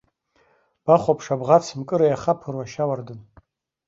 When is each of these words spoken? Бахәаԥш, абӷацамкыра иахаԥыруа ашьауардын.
Бахәаԥш, 0.83 1.25
абӷацамкыра 1.33 2.05
иахаԥыруа 2.07 2.63
ашьауардын. 2.67 3.19